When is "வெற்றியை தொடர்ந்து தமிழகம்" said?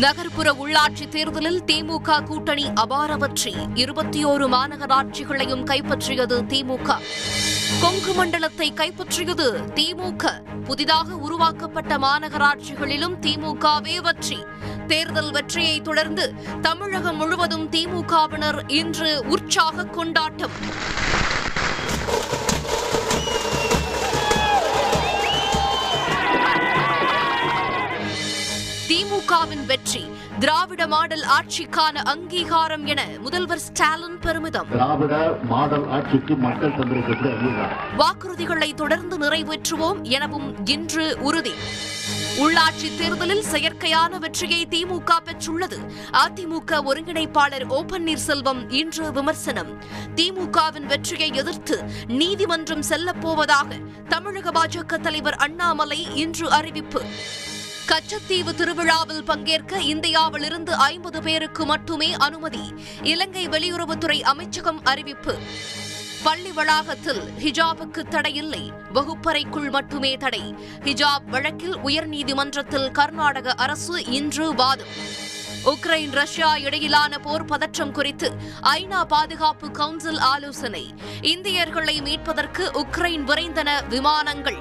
15.30-17.16